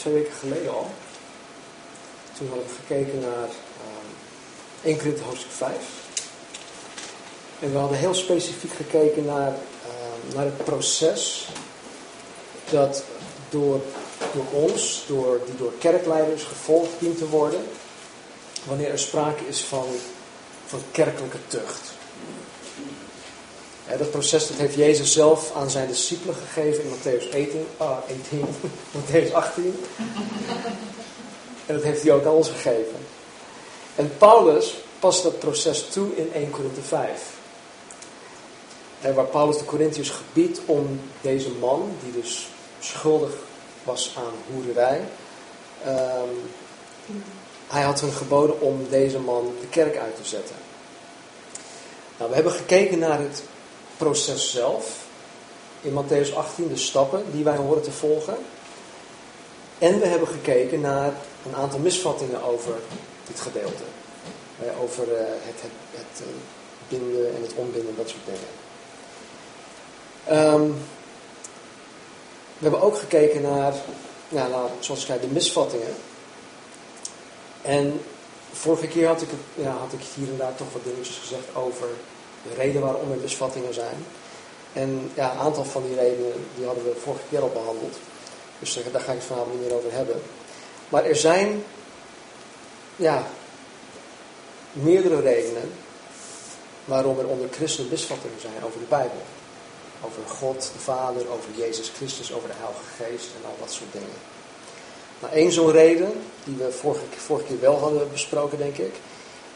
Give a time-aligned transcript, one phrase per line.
[0.00, 0.90] twee weken geleden al.
[2.36, 3.48] Toen hadden we gekeken naar
[4.82, 5.74] uh, 1 Korinthe hoofdstuk 5.
[7.60, 11.48] En we hadden heel specifiek gekeken naar, uh, naar het proces
[12.70, 13.04] dat
[13.48, 13.80] door,
[14.32, 17.60] door ons, door, die door kerkleiders gevolgd dient te worden,
[18.64, 19.86] wanneer er sprake is van,
[20.66, 21.99] van kerkelijke tucht.
[23.98, 28.46] Dat proces dat heeft Jezus zelf aan zijn discipelen gegeven in Matthäus 18, ah, 18,
[28.96, 29.84] Matthäus 18.
[31.66, 32.96] En dat heeft hij ook aan ons gegeven.
[33.96, 37.38] En Paulus past dat proces toe in 1 Korinthe 5.
[39.00, 42.48] En waar Paulus de Corinthiërs gebiedt om deze man, die dus
[42.80, 43.32] schuldig
[43.84, 45.00] was aan hoererij,
[45.86, 46.50] um,
[47.66, 50.56] hij had hun geboden om deze man de kerk uit te zetten.
[52.16, 53.42] Nou, we hebben gekeken naar het
[54.00, 55.08] proces zelf.
[55.82, 58.36] In Matthäus 18, de stappen die wij horen te volgen.
[59.78, 61.12] En we hebben gekeken naar
[61.46, 62.74] een aantal misvattingen over
[63.26, 63.82] dit gedeelte.
[64.58, 66.26] Eh, over uh, het, het, het uh,
[66.88, 68.50] binden en het onbinden, dat soort dingen.
[70.52, 70.74] Um,
[72.58, 73.74] we hebben ook gekeken naar,
[74.28, 74.48] ja,
[74.80, 75.94] zoals ik zei, de misvattingen.
[77.62, 78.00] En
[78.52, 81.88] vorige keer had ik, ja, had ik hier en daar toch wat dingetjes gezegd over
[82.42, 84.06] de reden waarom er misvattingen zijn.
[84.72, 87.96] En ja, een aantal van die redenen die hadden we vorige keer al behandeld.
[88.58, 90.20] Dus daar ga ik het vanavond niet meer over hebben.
[90.88, 91.64] Maar er zijn
[92.96, 93.26] ja,
[94.72, 95.72] meerdere redenen
[96.84, 99.22] waarom er onder christenen misvattingen zijn over de Bijbel.
[100.04, 103.92] Over God, de Vader, over Jezus Christus, over de Heilige Geest en al dat soort
[103.92, 104.18] dingen.
[105.20, 106.12] Nou, één zo'n reden,
[106.44, 108.94] die we vorige, vorige keer wel hadden besproken, denk ik,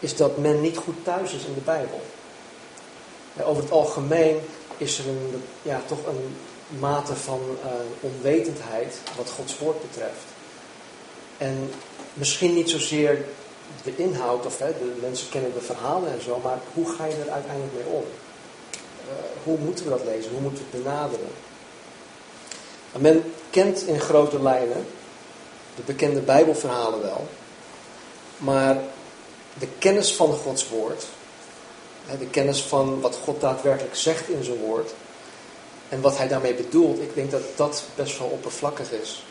[0.00, 2.00] is dat men niet goed thuis is in de Bijbel.
[3.42, 4.40] Over het algemeen
[4.76, 6.36] is er een, ja, toch een
[6.78, 10.24] mate van uh, onwetendheid wat Gods woord betreft.
[11.38, 11.70] En
[12.12, 13.24] misschien niet zozeer
[13.82, 17.14] de inhoud, of hè, de mensen kennen de verhalen en zo, maar hoe ga je
[17.24, 18.04] er uiteindelijk mee om?
[19.08, 19.12] Uh,
[19.44, 20.30] hoe moeten we dat lezen?
[20.30, 21.28] Hoe moeten we het benaderen?
[22.92, 24.86] En men kent in grote lijnen
[25.76, 27.28] de bekende Bijbelverhalen wel.
[28.36, 28.80] Maar
[29.58, 31.06] de kennis van Gods woord,
[32.18, 34.94] de kennis van wat God daadwerkelijk zegt in zijn woord
[35.88, 39.24] en wat hij daarmee bedoelt, ik denk dat dat best wel oppervlakkig is.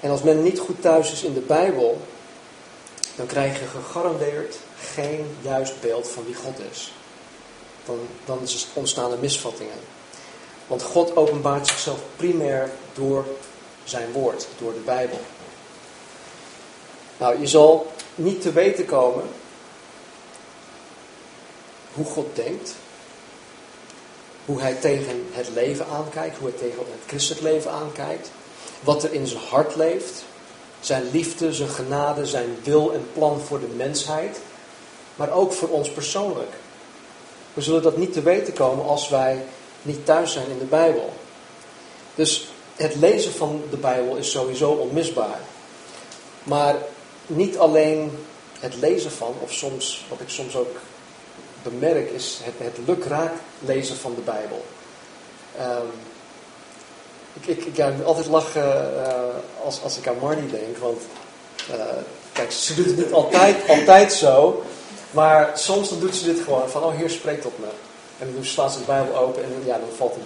[0.00, 2.00] En als men niet goed thuis is in de Bijbel,
[3.16, 6.92] dan krijg je gegarandeerd geen juist beeld van wie God is.
[7.84, 8.38] Dan, dan
[8.72, 9.78] ontstaan er misvattingen.
[10.66, 13.24] Want God openbaart zichzelf primair door
[13.84, 15.20] zijn woord, door de Bijbel.
[17.16, 19.24] Nou, je zal niet te weten komen
[21.94, 22.74] hoe God denkt,
[24.44, 28.30] hoe hij tegen het leven aankijkt, hoe hij tegen het christelijk leven aankijkt,
[28.80, 30.24] wat er in zijn hart leeft,
[30.80, 34.40] zijn liefde, zijn genade, zijn wil en plan voor de mensheid,
[35.14, 36.52] maar ook voor ons persoonlijk.
[37.54, 39.44] We zullen dat niet te weten komen als wij
[39.82, 41.12] niet thuis zijn in de Bijbel.
[42.14, 45.40] Dus het lezen van de Bijbel is sowieso onmisbaar.
[46.42, 46.76] Maar
[47.26, 48.18] niet alleen
[48.60, 50.76] het lezen van, of soms, wat ik soms ook
[51.62, 54.64] bemerk, is het, het lukraak lezen van de Bijbel.
[55.60, 55.90] Um,
[57.32, 61.02] ik, ik, ik ja, altijd lachen uh, als, als ik aan Marnie denk, want
[61.70, 61.76] uh,
[62.32, 64.62] kijk, ze doet het niet altijd, altijd zo,
[65.10, 67.68] maar soms dan doet ze dit gewoon van, oh Heer spreekt tot me.
[68.18, 70.16] En dan slaat ze de Bijbel open en ja, dan valt,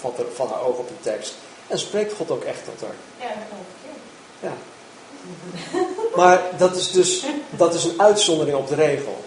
[0.00, 1.34] valt er van haar oog op de tekst.
[1.66, 2.96] En spreekt God ook echt tot haar.
[3.18, 3.76] Ja, dat klopt.
[4.40, 4.52] Ja.
[6.16, 9.24] Maar dat is dus dat is een uitzondering op de regel.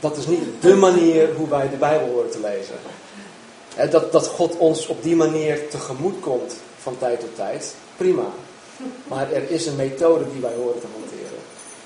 [0.00, 2.74] Dat is niet de manier hoe wij de Bijbel horen te lezen.
[3.90, 8.26] Dat, dat God ons op die manier tegemoet komt van tijd tot tijd, prima.
[9.08, 11.38] Maar er is een methode die wij horen te hanteren.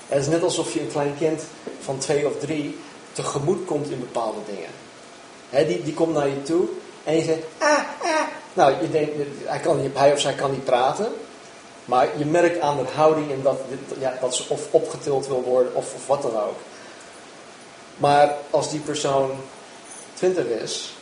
[0.07, 1.41] Het is net alsof je een klein kind
[1.79, 2.77] van twee of drie
[3.11, 5.67] tegemoet komt in bepaalde dingen.
[5.67, 6.65] die, die komt naar je toe
[7.03, 7.69] en je zegt, ah,
[8.01, 8.21] ah.
[8.53, 9.11] Nou, je denkt,
[9.43, 11.07] hij, kan hij of zij kan niet praten.
[11.85, 13.59] Maar je merkt aan de houding en dat,
[13.99, 16.57] ja, dat ze of opgetild wil worden of, of wat dan ook.
[17.97, 19.31] Maar als die persoon
[20.13, 20.93] 20 is,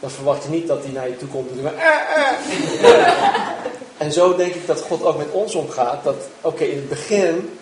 [0.00, 1.66] dan verwacht je niet dat hij naar je toe komt en doet.
[1.66, 3.48] Ah, ah.
[4.04, 6.04] en zo denk ik dat God ook met ons omgaat.
[6.04, 7.58] Dat, oké, in het begin,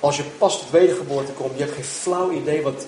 [0.00, 2.86] als je pas tot wedergeboorte komt, je hebt geen flauw idee wat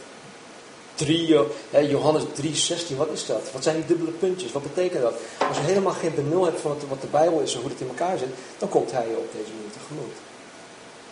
[0.95, 1.37] 3,
[1.71, 3.43] hè, Johannes 3, 16, wat is dat?
[3.53, 4.53] Wat zijn die dubbele puntjes?
[4.53, 5.15] Wat betekent dat?
[5.49, 7.89] Als je helemaal geen benul hebt van wat de Bijbel is en hoe het in
[7.89, 8.29] elkaar zit,
[8.59, 10.17] dan komt hij je op deze manier tegemoet.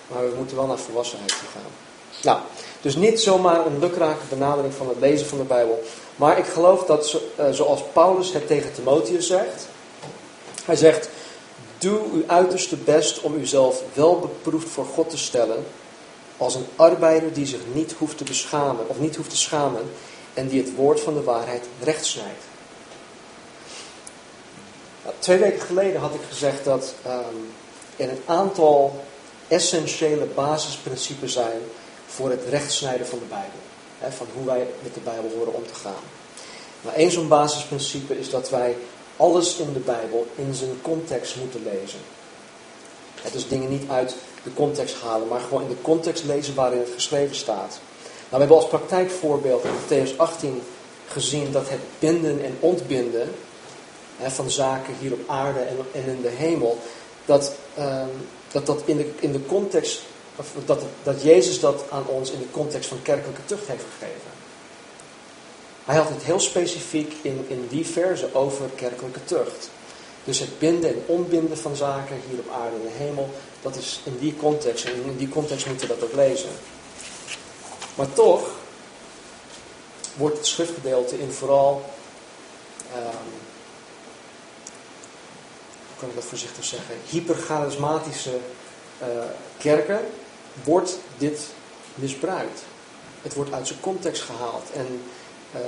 [0.06, 1.88] Maar we moeten wel naar volwassenheid toe gaan.
[2.23, 2.38] Nou,
[2.81, 5.82] dus niet zomaar een lukrake benadering van het lezen van de Bijbel.
[6.17, 9.69] Maar ik geloof dat, eh, zoals Paulus het tegen Timotheus zegt,
[10.65, 11.09] hij zegt,
[11.79, 15.65] Doe uw uiterste best om uzelf wel beproefd voor God te stellen,
[16.37, 19.91] als een arbeider die zich niet hoeft te beschamen, of niet hoeft te schamen,
[20.35, 22.44] en die het woord van de waarheid recht snijdt.
[25.05, 27.50] Nou, twee weken geleden had ik gezegd dat um,
[27.97, 29.05] er een aantal
[29.49, 31.61] essentiële basisprincipes zijn
[32.19, 33.61] voor het rechtsnijden van de Bijbel.
[33.99, 36.03] Hè, van hoe wij met de Bijbel horen om te gaan.
[36.82, 38.76] Nou, één zo'n basisprincipe is dat wij
[39.17, 41.99] alles in de Bijbel in zijn context moeten lezen.
[43.23, 46.79] Het dus dingen niet uit de context halen, maar gewoon in de context lezen waarin
[46.79, 47.81] het geschreven staat.
[48.00, 50.62] Nou, we hebben als praktijkvoorbeeld in Matthäus 18
[51.09, 53.35] gezien dat het binden en ontbinden
[54.17, 56.79] hè, van zaken hier op aarde en, in de hemel,
[57.25, 60.03] dat um, dat, dat in, de, in de context,
[60.64, 64.31] dat, dat Jezus dat aan ons in de context van kerkelijke tucht heeft gegeven.
[65.85, 69.70] Hij had het heel specifiek in, in die verse over kerkelijke tucht.
[70.25, 73.31] Dus het binden en ontbinden van zaken hier op aarde en de hemel,
[73.62, 74.85] dat is in die context.
[74.85, 76.50] En in die context moeten we dat ook lezen.
[77.94, 78.50] Maar toch
[80.17, 81.84] wordt het schriftgedeelte in vooral,
[82.96, 83.02] um,
[85.88, 88.38] hoe kan ik dat voorzichtig zeggen, hypercharismatische
[89.02, 89.06] uh,
[89.58, 90.00] kerken,
[90.64, 91.40] wordt dit
[91.94, 92.60] misbruikt.
[93.22, 94.70] Het wordt uit zijn context gehaald.
[94.75, 95.02] En
[95.55, 95.60] uh,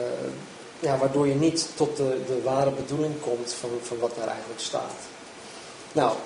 [0.81, 4.61] ja, waardoor je niet tot de, de ware bedoeling komt van, van wat daar eigenlijk
[4.61, 4.95] staat.
[5.93, 6.17] Nou,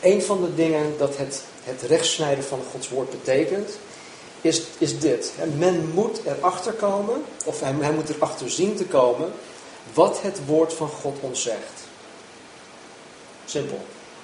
[0.00, 3.70] een van de dingen dat het, het rechtsnijden van Gods woord betekent,
[4.40, 5.32] is, is dit.
[5.56, 9.32] Men moet erachter komen, of hij, hij moet erachter zien te komen,
[9.94, 11.84] wat het woord van God ons zegt.
[13.44, 13.80] Simpel.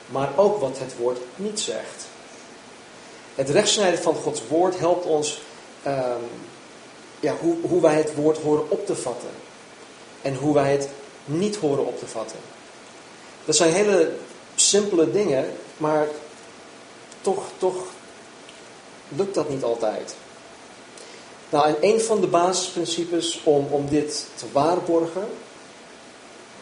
[0.06, 2.04] Maar ook wat het woord niet zegt.
[3.34, 5.42] Het rechtsnijden van Gods woord helpt ons
[5.86, 5.92] um,
[7.20, 9.30] ja, hoe, hoe wij het woord horen op te vatten.
[10.22, 10.88] En hoe wij het
[11.24, 12.38] niet horen op te vatten.
[13.44, 14.12] Dat zijn hele
[14.54, 16.06] simpele dingen, maar
[17.20, 17.76] toch, toch
[19.08, 20.14] lukt dat niet altijd.
[21.48, 25.28] Nou, en een van de basisprincipes om, om dit te waarborgen,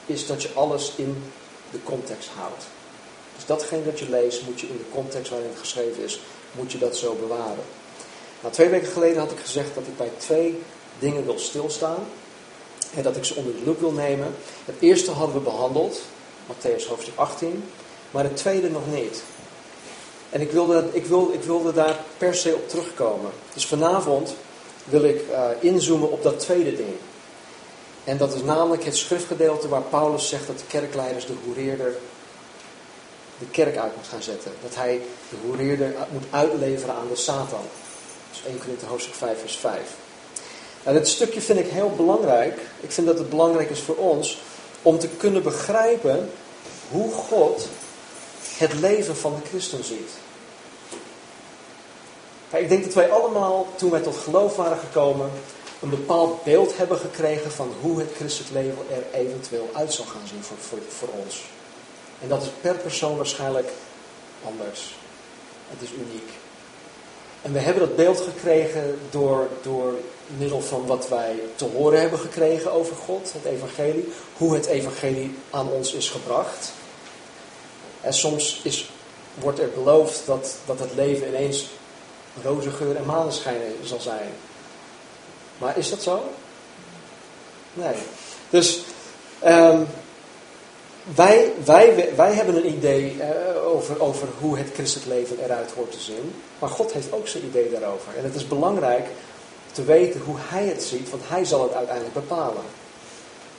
[0.06, 1.22] is dat je alles in
[1.70, 2.64] de context houdt.
[3.36, 6.20] Dus datgene dat je leest, moet je in de context waarin het geschreven is,
[6.52, 7.64] moet je dat zo bewaren.
[8.40, 10.62] Nou, twee weken geleden had ik gezegd dat ik bij twee
[10.98, 12.06] dingen wil stilstaan.
[12.94, 14.34] En dat ik ze onder de loep wil nemen.
[14.64, 16.00] Het eerste hadden we behandeld,
[16.46, 17.64] Matthäus hoofdstuk 18.
[18.10, 19.22] Maar het tweede nog niet.
[20.30, 23.30] En ik wilde, ik, wilde, ik wilde daar per se op terugkomen.
[23.54, 24.34] Dus vanavond
[24.84, 26.94] wil ik uh, inzoomen op dat tweede ding.
[28.04, 31.94] En dat is namelijk het schriftgedeelte waar Paulus zegt dat de kerkleiders de hoereerder
[33.40, 34.52] de kerk uit moet gaan zetten.
[34.62, 35.00] Dat hij
[35.30, 37.64] de hoereerder moet uitleveren aan de Satan.
[38.30, 39.80] Dus 1 Korinther hoofdstuk 5 vers 5.
[40.84, 42.60] Nou, dit stukje vind ik heel belangrijk.
[42.80, 44.38] Ik vind dat het belangrijk is voor ons
[44.82, 46.30] om te kunnen begrijpen
[46.90, 47.68] hoe God
[48.56, 50.10] het leven van de christen ziet.
[52.50, 55.30] ik denk dat wij allemaal, toen wij tot geloof waren gekomen,
[55.82, 60.28] een bepaald beeld hebben gekregen van hoe het christelijk leven er eventueel uit zal gaan
[60.28, 61.42] zien voor, voor, voor ons.
[62.22, 63.68] En dat is per persoon waarschijnlijk
[64.44, 64.94] anders.
[65.68, 66.28] Het is uniek.
[67.42, 69.94] En we hebben dat beeld gekregen door, door
[70.36, 74.12] middel van wat wij te horen hebben gekregen over God, het evangelie.
[74.36, 76.72] Hoe het evangelie aan ons is gebracht.
[78.00, 78.90] En soms is,
[79.34, 81.68] wordt er beloofd dat, dat het leven ineens
[82.42, 84.32] roze geur en maneschijn zal zijn.
[85.58, 86.24] Maar is dat zo?
[87.72, 87.94] Nee.
[88.50, 88.80] Dus
[89.46, 89.86] um,
[91.14, 95.92] wij, wij, wij hebben een idee uh, over, over hoe het christelijk leven eruit hoort
[95.92, 96.32] te zien.
[96.58, 98.16] Maar God heeft ook zijn idee daarover.
[98.16, 99.06] En het is belangrijk
[99.72, 102.62] te weten hoe Hij het ziet, want Hij zal het uiteindelijk bepalen.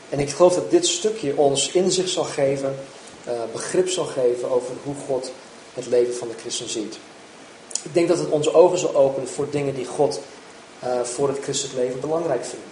[0.09, 2.75] En ik geloof dat dit stukje ons inzicht zal geven,
[3.27, 5.31] uh, begrip zal geven over hoe God
[5.73, 6.97] het leven van de christen ziet.
[7.83, 10.21] Ik denk dat het onze ogen zal openen voor dingen die God
[10.83, 12.70] uh, voor het christelijk leven belangrijk vindt.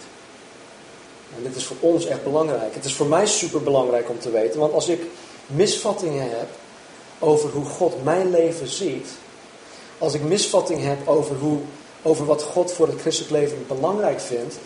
[1.36, 2.74] En dit is voor ons echt belangrijk.
[2.74, 5.00] Het is voor mij super belangrijk om te weten, want als ik
[5.46, 6.48] misvattingen heb
[7.18, 9.08] over hoe God mijn leven ziet,
[9.98, 11.58] als ik misvattingen heb over, hoe,
[12.02, 14.58] over wat God voor het christelijk leven belangrijk vindt,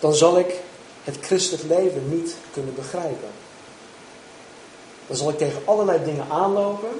[0.00, 0.60] dan zal ik
[1.04, 3.30] het christelijk leven niet kunnen begrijpen.
[5.06, 6.90] Dan zal ik tegen allerlei dingen aanlopen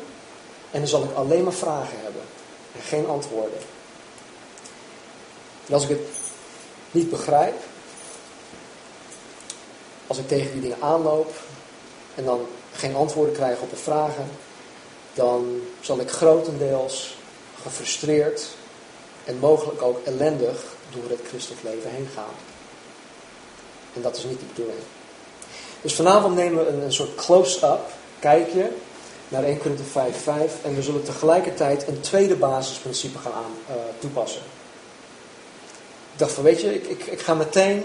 [0.70, 2.22] en dan zal ik alleen maar vragen hebben
[2.76, 3.58] en geen antwoorden.
[5.66, 6.00] En als ik het
[6.90, 7.54] niet begrijp,
[10.12, 11.32] als ik tegen die dingen aanloop
[12.14, 14.28] en dan geen antwoorden krijg op de vragen,
[15.14, 17.16] dan zal ik grotendeels
[17.62, 18.46] gefrustreerd
[19.24, 22.34] en mogelijk ook ellendig door het christelijk leven heen gaan.
[23.94, 24.78] En dat is niet de bedoeling.
[25.80, 27.80] Dus vanavond nemen we een, soort close-up
[28.18, 28.70] kijkje
[29.28, 33.82] naar 1 Korinthe 5, 5 en we zullen tegelijkertijd een tweede basisprincipe gaan aan, uh,
[33.98, 34.42] toepassen.
[36.12, 37.84] Ik dacht van weet je, ik, ik, ik, ga meteen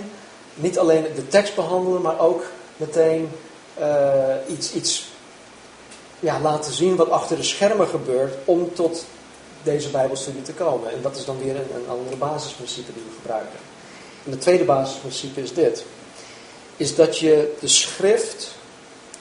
[0.57, 2.43] niet alleen de tekst behandelen, maar ook
[2.77, 3.31] meteen
[3.79, 5.07] uh, iets, iets
[6.19, 9.05] ja, laten zien wat achter de schermen gebeurt om tot
[9.63, 10.91] deze Bijbelstudie te komen.
[10.91, 13.59] En dat is dan weer een, een andere basisprincipe die we gebruiken.
[14.25, 15.85] En het tweede basisprincipe is dit.
[16.77, 18.55] Is dat je de schrift,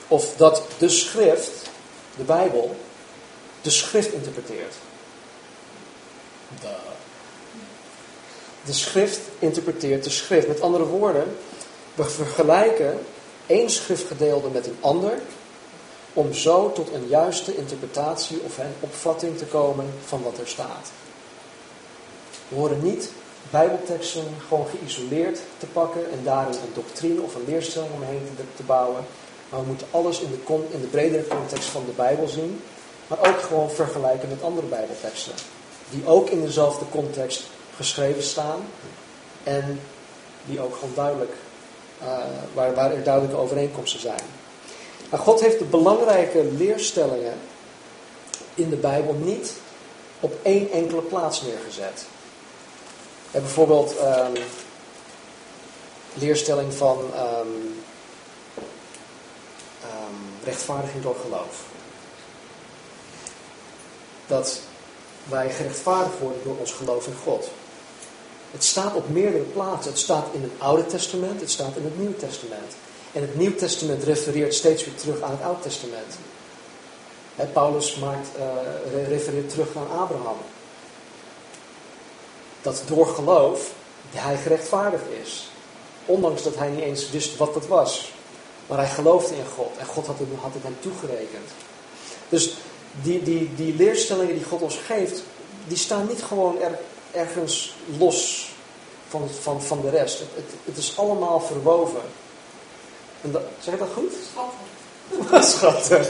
[0.09, 1.71] of dat de schrift,
[2.17, 2.77] de Bijbel,
[3.63, 4.75] de schrift interpreteert.
[8.67, 10.49] De schrift interpreteert de schrift.
[10.49, 11.37] Met andere woorden,
[11.95, 12.99] we vergelijken
[13.47, 15.13] één schriftgedeelte met een ander
[16.13, 20.91] om zo tot een juiste interpretatie of een opvatting te komen van wat er staat.
[22.49, 23.11] We horen niet
[23.51, 28.63] bijbelteksten gewoon geïsoleerd te pakken en daar een doctrine of een leerstelling omheen te, te
[28.63, 29.05] bouwen.
[29.49, 32.61] Maar we moeten alles in de, in de bredere context van de Bijbel zien,
[33.07, 35.33] maar ook gewoon vergelijken met andere bijbelteksten.
[35.91, 37.43] Die ook in dezelfde context
[37.77, 38.61] geschreven staan
[39.43, 39.81] en
[40.45, 41.33] die ook gewoon duidelijk,
[42.03, 42.19] uh,
[42.55, 44.23] waar, waar er duidelijke overeenkomsten zijn.
[45.11, 47.35] Maar God heeft de belangrijke leerstellingen
[48.55, 49.53] in de Bijbel niet
[50.21, 52.05] op één enkele plaats neergezet.
[53.31, 54.43] En bijvoorbeeld um,
[56.15, 57.83] leerstelling van um,
[59.83, 61.65] um, rechtvaardiging door geloof.
[64.27, 64.61] Dat
[65.25, 67.51] wij gerechtvaardigd worden door ons geloof in God.
[68.57, 69.91] Het staat op meerdere plaatsen.
[69.91, 72.73] Het staat in het Oude Testament, het staat in het Nieuwe Testament.
[73.13, 76.15] En het Nieuw Testament refereert steeds weer terug aan het Oud Testament.
[77.53, 80.37] Paulus maakt, uh, refereert terug aan Abraham.
[82.63, 83.73] Dat door geloof
[84.11, 85.49] hij gerechtvaardigd is.
[86.07, 88.13] Ondanks dat hij niet eens wist wat dat was.
[88.67, 91.51] Maar hij geloofde in God en God had het, had het hem toegerekend.
[92.29, 92.57] Dus
[93.03, 95.23] die, die, die leerstellingen die God ons geeft,
[95.67, 96.79] die staan niet gewoon er,
[97.17, 98.51] ergens los
[99.09, 100.19] van, van, van de rest.
[100.19, 102.01] Het, het, het is allemaal verwoven.
[103.23, 104.13] En dat, zeg ik dat goed?
[104.33, 105.45] Schattig.
[105.53, 106.09] Schattig.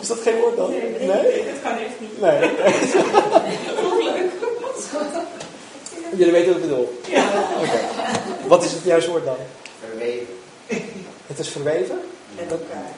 [0.00, 0.70] Is dat geen woord dan?
[0.70, 1.44] Nee, nee, nee?
[1.44, 2.20] dat kan echt niet.
[2.20, 2.40] Nee.
[2.40, 4.30] Leuk.
[6.16, 7.00] Jullie weten wat ik bedoel?
[7.06, 7.24] Ja.
[7.62, 7.80] Oké.
[8.46, 9.36] Wat is het juiste woord dan?
[9.88, 10.38] Verweven.
[11.26, 12.00] Het is verweven?
[12.36, 12.92] Met elkaar.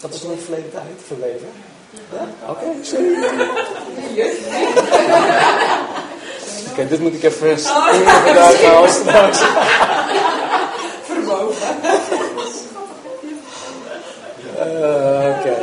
[0.00, 1.48] Dat is nog niet verleden tijd, verweven.
[1.92, 2.28] Ja?
[2.48, 3.16] Oké, sorry.
[6.70, 7.64] Oké, dit moet ik even even
[8.34, 9.38] daar halen straks.
[11.02, 11.68] Verboven.
[14.58, 15.54] Eh, Oké.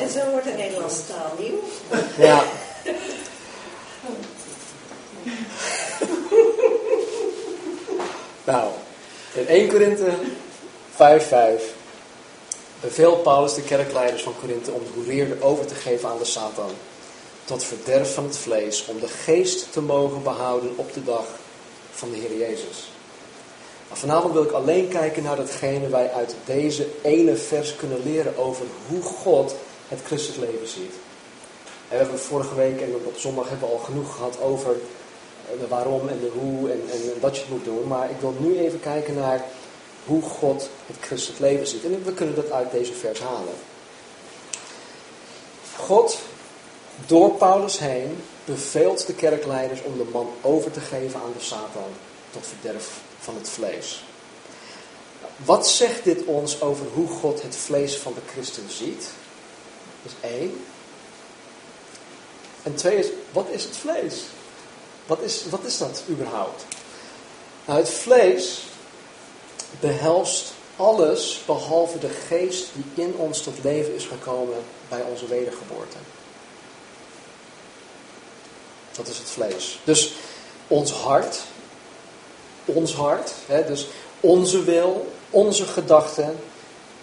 [0.00, 1.62] En zo wordt de Nederlandse taal nieuw.
[2.16, 2.42] Ja.
[8.44, 8.70] nou,
[9.32, 10.04] in 1 Korinthe
[10.92, 11.71] 5:5
[12.82, 16.70] beveelt Paulus de kerkleiders van Korinthe om de over te geven aan de Satan.
[17.44, 21.24] Tot verderf van het vlees, om de geest te mogen behouden op de dag
[21.92, 22.90] van de Heer Jezus.
[23.88, 28.38] Maar vanavond wil ik alleen kijken naar datgene wij uit deze ene vers kunnen leren
[28.38, 29.54] over hoe God
[29.88, 30.94] het christelijk leven ziet.
[31.88, 34.76] We hebben vorige week en op zondag hebben we al genoeg gehad over
[35.60, 36.98] de waarom en de hoe en, en,
[37.34, 37.86] je moet doen.
[37.86, 39.44] Maar ik wil nu even kijken naar
[40.06, 41.84] hoe God het christelijk leven ziet.
[41.84, 43.54] En we kunnen dat uit deze vers halen.
[45.76, 46.18] God,
[47.06, 51.90] door Paulus heen, beveelt de kerkleiders om de man over te geven aan de Satan
[52.30, 54.04] tot verderf van het vlees.
[55.36, 59.08] Wat zegt dit ons over hoe God het vlees van de christen ziet?
[60.02, 60.64] Dat is één.
[62.62, 64.22] En twee is, wat is het vlees?
[65.06, 66.64] Wat is, wat is dat überhaupt?
[67.64, 68.62] Nou, het vlees
[69.80, 75.96] behelst alles behalve de geest die in ons tot leven is gekomen bij onze wedergeboorte.
[78.92, 79.78] Dat is het vlees.
[79.84, 80.12] Dus
[80.68, 81.40] ons hart,
[82.64, 83.86] ons hart, hè, dus
[84.20, 86.38] onze wil, onze gedachten,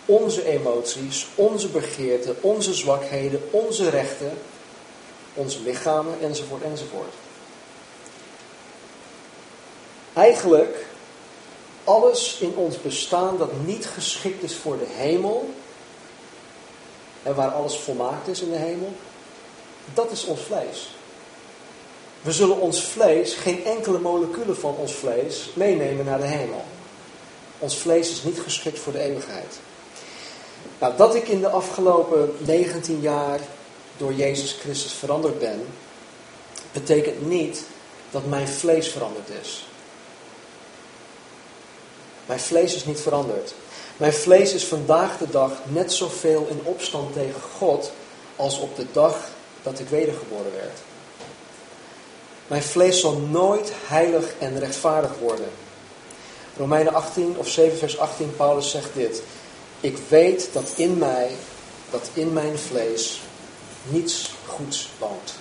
[0.06, 4.38] onze emoties, onze begeerten, onze zwakheden, onze rechten,
[5.34, 7.14] onze lichamen, enzovoort, enzovoort.
[10.14, 10.86] Eigenlijk
[11.90, 15.50] alles in ons bestaan dat niet geschikt is voor de hemel,
[17.24, 18.94] en waar alles volmaakt is in de hemel,
[19.94, 20.96] dat is ons vlees.
[22.22, 26.64] We zullen ons vlees, geen enkele moleculen van ons vlees, meenemen naar de hemel.
[27.60, 29.60] Ons vlees is niet geschikt voor de eeuwigheid.
[30.80, 33.40] Nou, dat ik in de afgelopen 19 jaar
[33.98, 35.66] door Jezus Christus veranderd ben,
[36.72, 37.64] betekent niet
[38.12, 39.69] dat mijn vlees veranderd is.
[42.30, 43.54] Mijn vlees is niet veranderd.
[43.98, 47.92] Mijn vlees is vandaag de dag net zoveel in opstand tegen God
[48.36, 49.30] als op de dag
[49.64, 50.78] dat ik wedergeboren werd.
[52.48, 55.50] Mijn vlees zal nooit heilig en rechtvaardig worden.
[56.58, 59.22] Romeinen 18 of 7 vers 18, Paulus zegt dit.
[59.80, 61.32] Ik weet dat in mij,
[61.92, 63.22] dat in mijn vlees
[63.84, 65.39] niets goeds woont.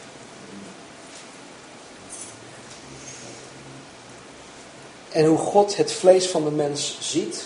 [5.18, 7.42] En hoe God het vlees van de mens ziet,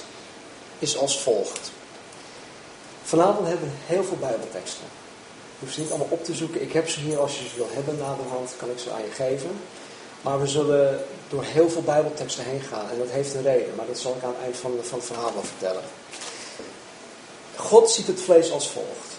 [0.79, 1.71] is als volgt.
[3.03, 4.85] Vanavond hebben we heel veel bijbelteksten.
[5.59, 6.63] Je hoeft ze niet allemaal op te zoeken.
[6.63, 8.91] Ik heb ze hier als je ze wil hebben na de hand, kan ik ze
[8.91, 9.51] aan je geven.
[10.21, 12.91] Maar we zullen door heel veel bijbelteksten heen gaan.
[12.91, 15.07] En dat heeft een reden, maar dat zal ik aan het eind van, van het
[15.07, 15.83] verhaal wel vertellen.
[17.57, 19.11] God ziet het vlees als volgt.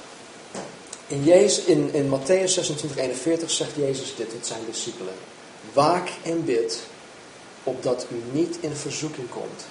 [1.08, 5.14] In, Jezus, in, in Matthäus 26, 41 zegt Jezus dit tot zijn discipelen.
[5.74, 6.80] Waak en bid,
[7.64, 9.66] opdat u niet in verzoeking komt.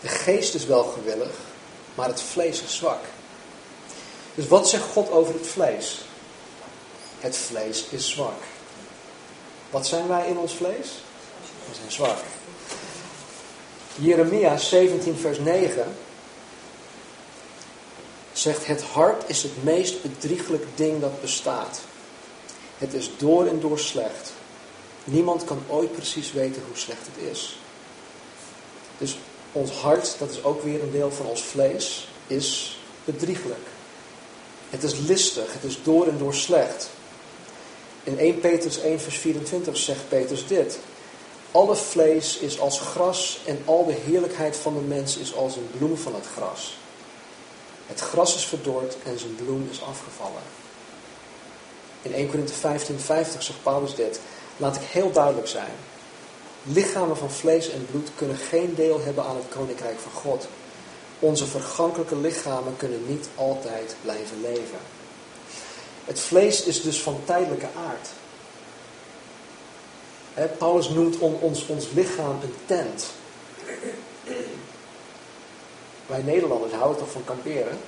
[0.00, 1.34] De geest is wel gewillig,
[1.94, 3.04] maar het vlees is zwak.
[4.34, 6.00] Dus wat zegt God over het vlees?
[7.18, 8.40] Het vlees is zwak.
[9.70, 10.88] Wat zijn wij in ons vlees?
[11.68, 12.18] We zijn zwak.
[13.94, 15.96] Jeremia 17, vers 9
[18.32, 21.80] zegt: Het hart is het meest bedrieglijk ding dat bestaat.
[22.78, 24.32] Het is door en door slecht.
[25.04, 27.58] Niemand kan ooit precies weten hoe slecht het is.
[28.98, 29.18] Dus
[29.52, 33.66] ons hart, dat is ook weer een deel van ons vlees, is bedrieglijk.
[34.70, 36.90] Het is listig, het is door en door slecht.
[38.04, 40.78] In 1 Petrus 1 vers 24 zegt Petrus dit.
[41.50, 45.70] Alle vlees is als gras en al de heerlijkheid van de mens is als een
[45.76, 46.76] bloem van het gras.
[47.86, 50.42] Het gras is verdord en zijn bloem is afgevallen.
[52.02, 54.20] In 1 Korinthe 15, 50 zegt Paulus dit.
[54.62, 55.72] Laat ik heel duidelijk zijn.
[56.62, 60.46] Lichamen van vlees en bloed kunnen geen deel hebben aan het koninkrijk van God.
[61.18, 64.78] Onze vergankelijke lichamen kunnen niet altijd blijven leven.
[66.04, 68.08] Het vlees is dus van tijdelijke aard.
[70.58, 73.06] Paulus noemt ons, ons lichaam een tent.
[76.06, 77.78] Wij Nederlanders houden toch van kamperen?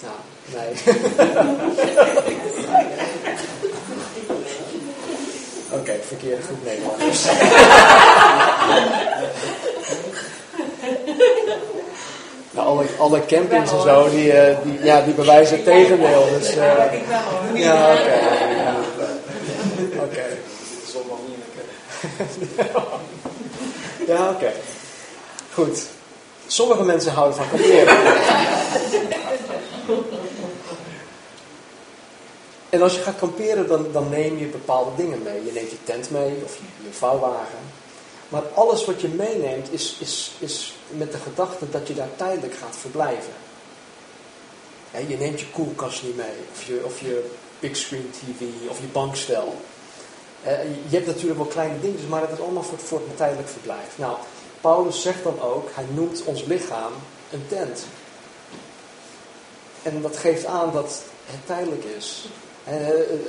[0.00, 0.16] Nou,
[0.52, 0.72] nee.
[5.84, 7.24] Oké, okay, verkeerde groep Nederlanders.
[12.50, 16.26] nou, alle, alle campings en zo, die, uh, die, ja, die bewijzen het tegendeel.
[16.38, 16.84] Dus, uh, ja, oké.
[16.84, 18.74] Okay, ja.
[19.94, 20.04] Oké.
[20.04, 20.38] Okay.
[24.06, 24.34] ja, oké.
[24.34, 24.52] Okay.
[25.52, 25.82] Goed.
[26.46, 27.96] Sommige mensen houden van kamperen.
[32.74, 35.44] En als je gaat kamperen, dan, dan neem je bepaalde dingen mee.
[35.44, 37.58] Je neemt je tent mee of je, je vouwwagen.
[38.28, 42.54] Maar alles wat je meeneemt is, is, is met de gedachte dat je daar tijdelijk
[42.54, 43.32] gaat verblijven.
[45.08, 48.86] je neemt je koelkast niet mee, of je, of je big screen tv, of je
[48.86, 49.54] bankstel.
[50.88, 53.98] je hebt natuurlijk wel kleine dingetjes, maar het is allemaal voor, voor tijdelijk verblijf.
[53.98, 54.16] Nou,
[54.60, 56.92] Paulus zegt dan ook, hij noemt ons lichaam
[57.30, 57.84] een tent.
[59.82, 62.28] En dat geeft aan dat het tijdelijk is.
[62.68, 62.74] Uh,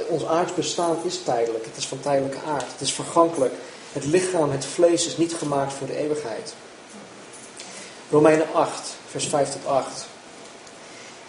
[0.07, 1.65] ons aards bestaan is tijdelijk.
[1.65, 2.71] Het is van tijdelijke aard.
[2.71, 3.53] Het is vergankelijk.
[3.91, 6.53] Het lichaam, het vlees is niet gemaakt voor de eeuwigheid.
[8.09, 10.05] Romeinen 8, vers 5 tot 8.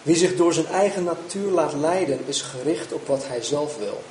[0.01, 4.01] Wie zich door zijn eigen natuur laat leiden, is gericht op wat hij zelf wil.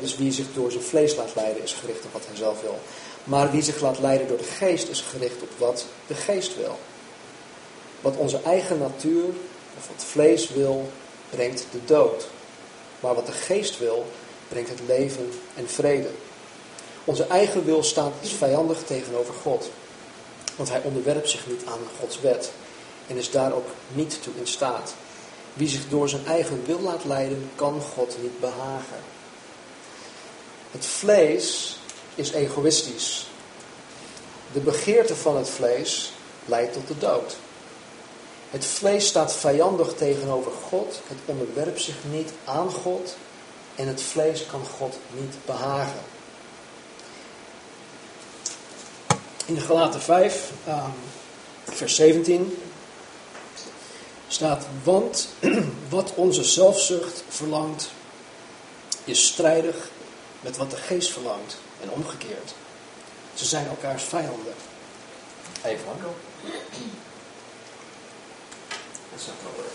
[0.00, 2.78] dus wie zich door zijn vlees laat leiden, is gericht op wat hij zelf wil.
[3.24, 6.78] Maar wie zich laat leiden door de geest, is gericht op wat de geest wil.
[8.00, 9.24] Wat onze eigen natuur,
[9.78, 10.90] of wat vlees wil,
[11.30, 12.28] brengt de dood.
[13.06, 14.06] Maar wat de geest wil,
[14.48, 16.08] brengt het leven en vrede.
[17.04, 19.70] Onze eigen wil staat vijandig tegenover God.
[20.56, 22.50] Want hij onderwerpt zich niet aan Gods wet
[23.06, 24.94] en is daar ook niet toe in staat.
[25.52, 28.98] Wie zich door zijn eigen wil laat leiden, kan God niet behagen.
[30.70, 31.78] Het vlees
[32.14, 33.26] is egoïstisch.
[34.52, 36.12] De begeerte van het vlees
[36.44, 37.36] leidt tot de dood.
[38.56, 41.00] Het vlees staat vijandig tegenover God.
[41.06, 43.16] Het onderwerpt zich niet aan God.
[43.74, 46.00] En het vlees kan God niet behagen.
[49.46, 50.74] In Galaten 5, um,
[51.64, 52.58] vers 17,
[54.28, 55.28] staat: Want
[55.88, 57.90] wat onze zelfzucht verlangt,
[59.04, 59.90] is strijdig
[60.40, 61.56] met wat de geest verlangt.
[61.82, 62.54] En omgekeerd.
[63.34, 64.54] Ze zijn elkaars vijanden.
[65.62, 66.14] Even hoor.
[69.16, 69.72] Dat zou wel worden.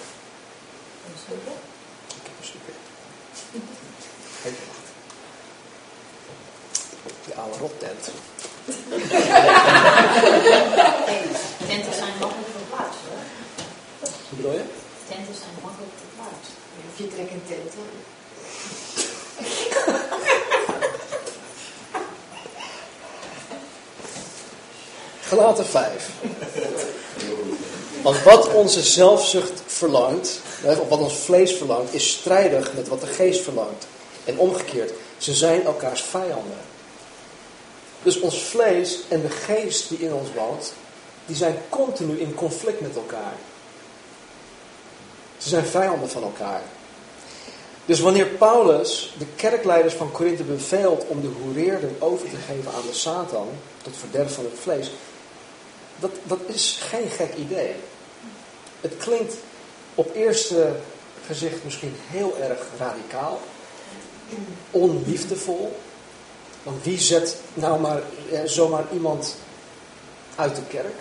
[2.08, 2.73] Ik heb een stukje.
[4.45, 4.93] Even wachten.
[7.25, 8.04] De oude rottent.
[11.67, 13.23] Tenten zijn makkelijk verplaatst hoor.
[14.30, 14.63] Hoe bedoel je?
[15.08, 16.51] Tenten zijn makkelijk verplaatst.
[16.91, 17.97] Of je trekt een tent aan.
[25.21, 26.10] Gelaten 5.
[28.01, 33.07] Want wat onze zelfzucht verlangt, of wat ons vlees verlangt, is strijdig met wat de
[33.07, 33.87] geest verlangt.
[34.25, 36.57] En omgekeerd, ze zijn elkaars vijanden.
[38.03, 40.73] Dus ons vlees en de geest die in ons woont,
[41.25, 43.33] die zijn continu in conflict met elkaar.
[45.37, 46.61] Ze zijn vijanden van elkaar.
[47.85, 52.85] Dus wanneer Paulus de kerkleiders van Korinthe beveelt om de hoereerden over te geven aan
[52.87, 53.47] de Satan,
[53.81, 54.91] tot verderf van het vlees,
[55.99, 57.75] dat, dat is geen gek idee.
[58.82, 59.36] Het klinkt
[59.96, 60.72] op eerste
[61.26, 63.39] gezicht misschien heel erg radicaal,
[64.72, 65.78] onliefdevol.
[66.63, 69.36] Want wie zet nou maar eh, zomaar iemand
[70.36, 70.96] uit de kerk?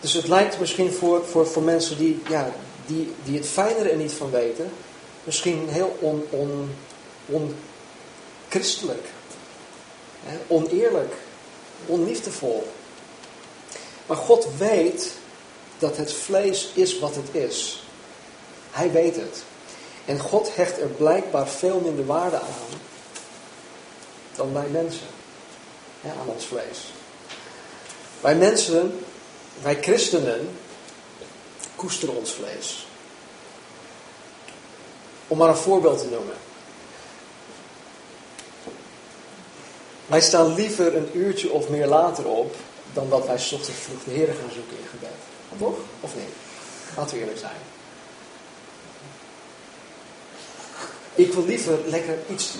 [0.00, 2.52] Dus het lijkt misschien voor, voor, voor mensen die, ja,
[2.86, 4.70] die, die het fijnere er niet van weten,
[5.24, 6.74] misschien heel on, on,
[7.26, 9.06] onchristelijk,
[10.46, 11.14] oneerlijk,
[11.86, 12.66] onliefdevol.
[14.06, 15.12] Maar God weet
[15.82, 17.82] dat het vlees is wat het is.
[18.70, 19.42] Hij weet het.
[20.04, 22.80] En God hecht er blijkbaar veel minder waarde aan
[24.34, 25.06] dan wij mensen.
[26.00, 26.78] Ja, aan ons vlees.
[28.20, 29.04] Wij mensen,
[29.62, 30.48] wij christenen,
[31.76, 32.86] koesteren ons vlees.
[35.28, 36.36] Om maar een voorbeeld te noemen.
[40.06, 42.54] Wij staan liever een uurtje of meer later op
[42.92, 45.41] dan dat wij ochtends vroeg de Heer gaan zoeken in gebed.
[45.58, 45.78] Toch?
[46.00, 46.34] Of niet?
[46.96, 47.56] Laten we eerlijk zijn.
[51.14, 52.54] Ik wil liever lekker iets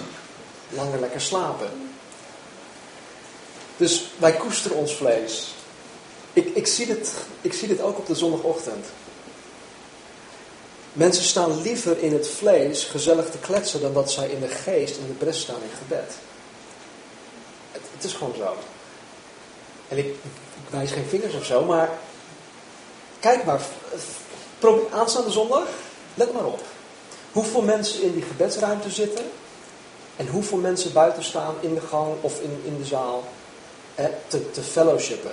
[0.68, 1.70] langer lekker slapen.
[3.76, 5.54] Dus wij koesteren ons vlees.
[6.32, 8.86] Ik, ik, zie dit, ik zie dit ook op de zondagochtend.
[10.92, 14.96] Mensen staan liever in het vlees gezellig te kletsen dan dat zij in de geest
[14.96, 16.14] in de bres staan in gebed.
[17.72, 18.56] Het, het is gewoon zo.
[19.88, 20.14] En ik, ik,
[20.70, 21.98] wijs geen vingers of zo, maar
[23.22, 23.60] kijk maar,
[24.92, 25.66] aanstaande zondag,
[26.14, 26.60] let maar op.
[27.32, 29.24] Hoeveel mensen in die gebedsruimte zitten
[30.16, 33.24] en hoeveel mensen buiten staan in de gang of in, in de zaal
[34.28, 35.32] te, te fellowshippen.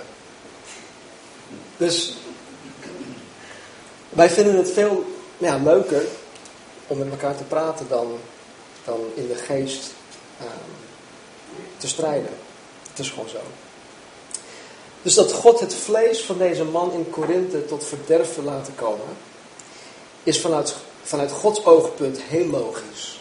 [1.76, 2.14] Dus
[4.08, 5.04] wij vinden het veel
[5.38, 6.02] ja, leuker
[6.86, 8.18] om met elkaar te praten dan,
[8.84, 9.82] dan in de geest
[10.40, 10.46] uh,
[11.76, 12.30] te strijden.
[12.90, 13.38] Het is gewoon zo.
[15.02, 19.16] Dus dat God het vlees van deze man in Korinthe tot verderf wil laten komen,
[20.22, 23.20] is vanuit, vanuit Gods oogpunt heel logisch.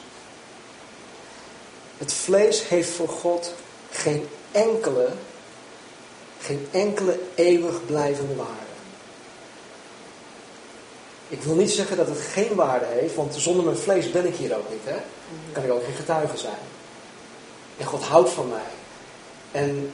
[1.97, 3.53] Het vlees heeft voor God
[3.91, 5.07] geen enkele,
[6.41, 8.69] geen enkele eeuwig blijvende waarde.
[11.27, 14.35] Ik wil niet zeggen dat het geen waarde heeft, want zonder mijn vlees ben ik
[14.35, 14.83] hier ook niet.
[14.83, 14.97] Hè?
[15.43, 16.63] Dan kan ik ook geen getuige zijn.
[17.77, 18.71] En God houdt van mij.
[19.51, 19.93] En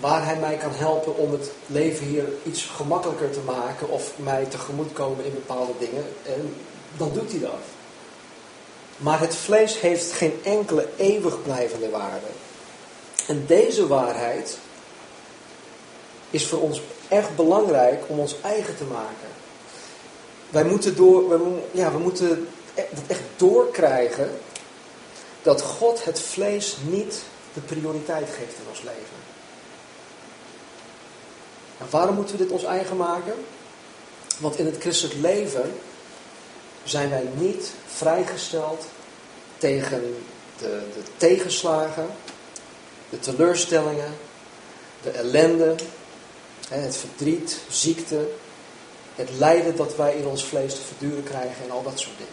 [0.00, 4.44] waar Hij mij kan helpen om het leven hier iets gemakkelijker te maken of mij
[4.44, 6.54] tegemoet komen in bepaalde dingen, en
[6.96, 7.62] dan doet Hij dat.
[8.96, 12.26] Maar het vlees heeft geen enkele eeuwig blijvende waarde.
[13.26, 14.58] En deze waarheid
[16.30, 19.28] is voor ons echt belangrijk om ons eigen te maken.
[20.50, 24.30] Wij moeten, door, we, ja, we moeten het echt doorkrijgen
[25.42, 27.22] dat God het vlees niet
[27.54, 29.23] de prioriteit geeft in ons leven.
[31.78, 33.34] En waarom moeten we dit ons eigen maken?
[34.38, 35.72] Want in het christelijk leven
[36.84, 38.84] zijn wij niet vrijgesteld
[39.58, 40.16] tegen
[40.58, 42.06] de, de tegenslagen,
[43.10, 44.12] de teleurstellingen,
[45.02, 45.74] de ellende,
[46.68, 48.28] het verdriet, ziekte,
[49.14, 52.32] het lijden dat wij in ons vlees te verduren krijgen en al dat soort dingen.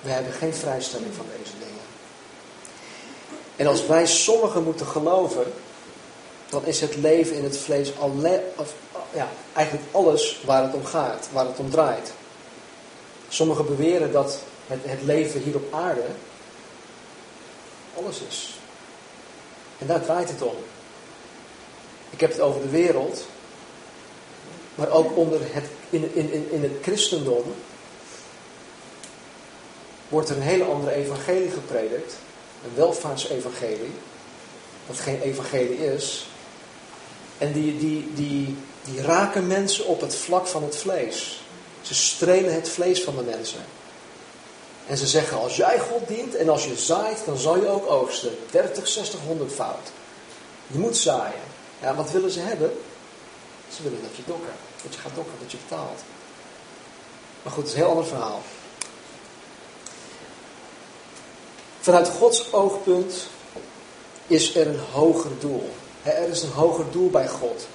[0.00, 1.84] We hebben geen vrijstelling van deze dingen.
[3.56, 5.52] En als wij sommigen moeten geloven,
[6.48, 8.74] dan is het leven in het vlees alle, of,
[9.14, 12.12] ja, eigenlijk alles waar het om gaat, waar het om draait.
[13.28, 16.04] Sommigen beweren dat het, het leven hier op aarde
[17.96, 18.58] alles is.
[19.78, 20.56] En daar draait het om.
[22.10, 23.26] Ik heb het over de wereld,
[24.74, 27.54] maar ook onder het, in, in, in het christendom
[30.08, 32.14] wordt er een hele andere evangelie gepredikt.
[32.64, 33.92] Een welvaartsevangelie.
[34.86, 36.26] Wat geen evangelie is.
[37.38, 41.44] En die, die, die, die raken mensen op het vlak van het vlees.
[41.80, 43.64] Ze strelen het vlees van de mensen.
[44.86, 47.90] En ze zeggen, als jij God dient en als je zaait, dan zal je ook
[47.90, 48.30] oogsten.
[48.50, 49.90] 30, 60, 100 fout.
[50.66, 51.40] Je moet zaaien.
[51.80, 52.72] Ja, wat willen ze hebben?
[53.76, 56.00] Ze willen dat je dokken, dat je gaat dokken, dat je betaalt.
[57.42, 58.42] Maar goed, het is een heel ander verhaal.
[61.80, 63.26] Vanuit Gods oogpunt
[64.26, 65.70] is er een hoger doel.
[66.06, 67.66] Er is een hoger doel bij God.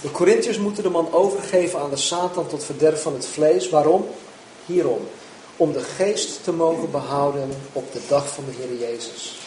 [0.00, 3.68] De Corinthiërs moeten de man overgeven aan de Satan tot verderf van het vlees.
[3.68, 4.08] Waarom?
[4.66, 5.08] Hierom.
[5.56, 9.38] Om de geest te mogen behouden op de dag van de Heer Jezus.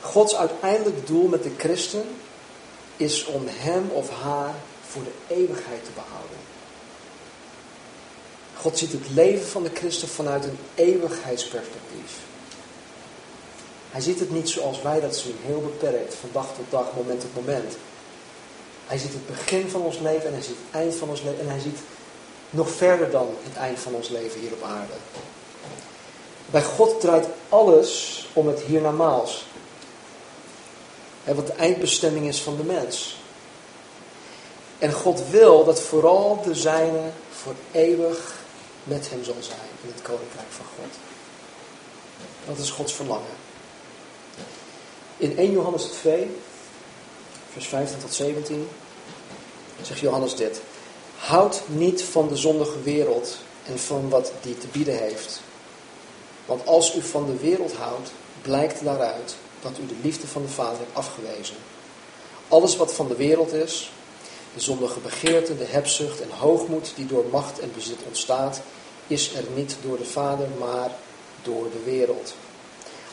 [0.00, 2.04] Gods uiteindelijk doel met de christen
[2.96, 4.54] is om hem of haar
[4.88, 6.38] voor de eeuwigheid te behouden.
[8.56, 12.18] God ziet het leven van de christen vanuit een eeuwigheidsperspectief.
[13.96, 17.20] Hij ziet het niet zoals wij dat zien, heel beperkt, van dag tot dag, moment
[17.20, 17.76] tot moment.
[18.86, 21.40] Hij ziet het begin van ons leven en hij ziet het eind van ons leven
[21.40, 21.78] en hij ziet
[22.50, 24.92] nog verder dan het eind van ons leven hier op aarde.
[26.50, 29.46] Bij God draait alles om het hiernamaals.
[31.24, 33.16] Wat de eindbestemming is van de mens.
[34.78, 38.34] En God wil dat vooral de zijne voor eeuwig
[38.84, 40.94] met hem zal zijn in het koninkrijk van God.
[42.46, 43.45] Dat is Gods verlangen.
[45.18, 46.30] In 1 Johannes 2,
[47.52, 48.68] vers 15 tot 17,
[49.82, 50.60] zegt Johannes dit.
[51.16, 55.40] Houd niet van de zondige wereld en van wat die te bieden heeft.
[56.46, 58.10] Want als u van de wereld houdt,
[58.42, 61.56] blijkt daaruit dat u de liefde van de Vader hebt afgewezen.
[62.48, 63.90] Alles wat van de wereld is,
[64.54, 68.60] de zondige begeerte, de hebzucht en hoogmoed die door macht en bezit ontstaat,
[69.06, 70.90] is er niet door de Vader, maar
[71.42, 72.34] door de wereld.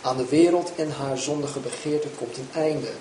[0.03, 2.91] Aan de wereld en haar zondige begeerte komt een einde.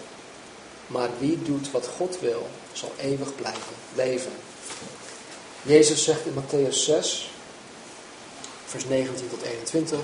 [0.86, 4.32] Maar wie doet wat God wil, zal eeuwig blijven leven.
[5.62, 7.30] Jezus zegt in Matthäus 6,
[8.64, 9.98] vers 19 tot 21,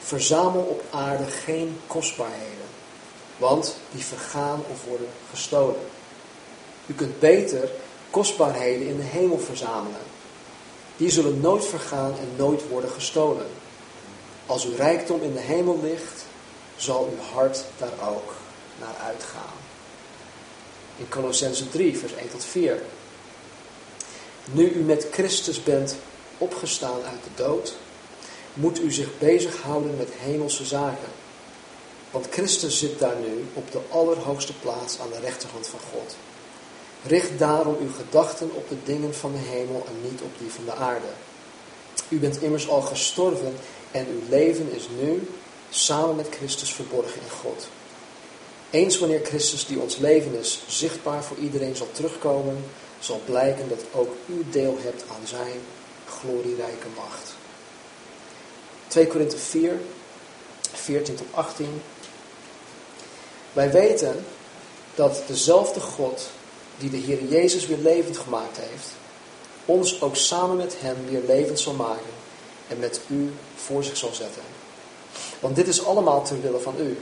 [0.00, 2.66] Verzamel op aarde geen kostbaarheden,
[3.36, 5.80] want die vergaan of worden gestolen.
[6.86, 7.70] U kunt beter
[8.10, 10.00] kostbaarheden in de hemel verzamelen.
[10.96, 13.46] Die zullen nooit vergaan en nooit worden gestolen.
[14.46, 16.24] Als uw rijkdom in de hemel ligt,
[16.76, 18.34] zal uw hart daar ook
[18.80, 19.56] naar uitgaan.
[20.96, 22.82] In Colossense 3, vers 1 tot 4.
[24.52, 25.96] Nu u met Christus bent
[26.38, 27.74] opgestaan uit de dood,
[28.54, 31.08] moet u zich bezighouden met hemelse zaken.
[32.10, 36.16] Want Christus zit daar nu op de allerhoogste plaats aan de rechterhand van God.
[37.06, 40.64] Richt daarom uw gedachten op de dingen van de hemel en niet op die van
[40.64, 41.06] de aarde.
[42.08, 43.54] U bent immers al gestorven
[43.94, 45.28] en uw leven is nu
[45.70, 47.66] samen met Christus verborgen in God.
[48.70, 52.64] Eens wanneer Christus, die ons leven is, zichtbaar voor iedereen zal terugkomen,
[52.98, 55.60] zal blijken dat ook u deel hebt aan zijn
[56.06, 57.34] glorierijke macht.
[58.88, 59.80] 2 Korinthe 4,
[60.72, 61.82] 14 tot 18.
[63.52, 64.24] Wij weten
[64.94, 66.28] dat dezelfde God
[66.78, 68.88] die de Heer Jezus weer levend gemaakt heeft,
[69.64, 72.22] ons ook samen met Hem weer levend zal maken
[72.68, 74.42] en met u voor zich zal zetten.
[75.40, 76.98] Want dit is allemaal ter wille van u.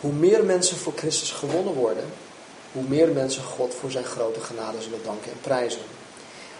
[0.00, 2.04] Hoe meer mensen voor Christus gewonnen worden,
[2.72, 5.80] hoe meer mensen God voor zijn grote genade zullen danken en prijzen.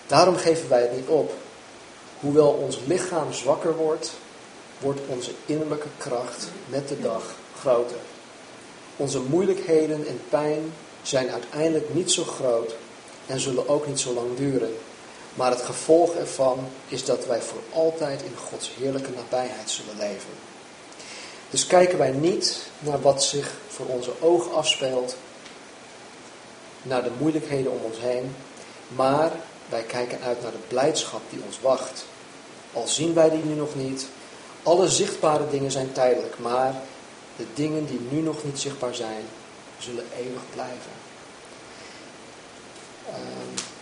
[0.07, 1.33] Daarom geven wij het niet op.
[2.21, 4.13] Hoewel ons lichaam zwakker wordt,
[4.79, 7.23] wordt onze innerlijke kracht met de dag
[7.59, 7.97] groter.
[8.97, 10.73] Onze moeilijkheden en pijn
[11.03, 12.75] zijn uiteindelijk niet zo groot
[13.27, 14.77] en zullen ook niet zo lang duren.
[15.37, 20.31] Maar het gevolg ervan is dat wij voor altijd in Gods heerlijke nabijheid zullen leven.
[21.51, 25.17] Dus kijken wij niet naar wat zich voor onze ogen afspeelt,
[26.83, 28.35] naar de moeilijkheden om ons heen,
[28.89, 29.31] maar
[29.69, 32.05] wij kijken uit naar de blijdschap die ons wacht.
[32.73, 34.07] Al zien wij die nu nog niet,
[34.63, 36.75] alle zichtbare dingen zijn tijdelijk, maar
[37.37, 39.25] de dingen die nu nog niet zichtbaar zijn,
[39.79, 40.93] zullen eeuwig blijven.
[43.09, 43.76] Um,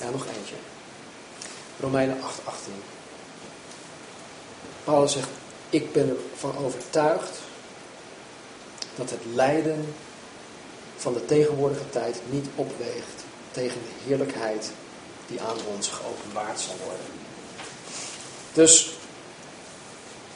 [0.00, 0.54] ja, nog eentje.
[1.80, 2.72] Romeinen 8, 18.
[4.84, 5.28] Paulus zegt,
[5.70, 7.38] ik ben ervan overtuigd
[8.96, 9.94] dat het lijden
[10.96, 14.70] van de tegenwoordige tijd niet opweegt tegen de heerlijkheid
[15.26, 17.06] die aan ons geopenbaard zal worden.
[18.52, 18.90] Dus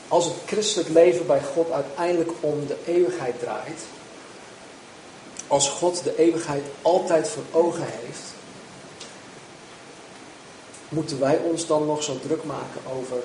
[0.09, 3.81] als het christelijk leven bij God uiteindelijk om de eeuwigheid draait,
[5.47, 8.23] als God de eeuwigheid altijd voor ogen heeft,
[10.89, 13.17] moeten wij ons dan nog zo druk maken over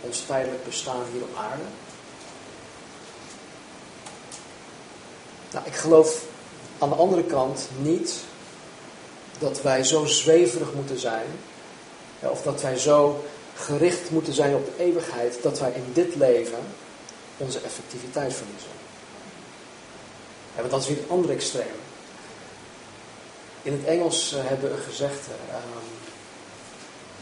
[0.00, 1.62] ons tijdelijk bestaan hier op aarde?
[5.52, 6.24] Nou, ik geloof
[6.78, 8.14] aan de andere kant niet
[9.38, 11.26] dat wij zo zweverig moeten zijn,
[12.20, 13.24] of dat wij zo
[13.56, 16.58] gericht moeten zijn op de eeuwigheid, dat wij in dit leven
[17.36, 18.70] onze effectiviteit verliezen.
[20.56, 21.78] Want dat is weer het andere extreem.
[23.62, 25.30] In het Engels eh, hebben we een gezegde.
[25.50, 26.09] ehm,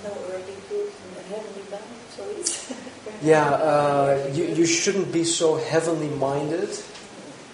[0.04, 0.90] No early good
[1.28, 1.82] heavenly bound,
[2.16, 2.58] zoiets.
[3.20, 6.82] Ja, uh, you, you shouldn't be so heavenly minded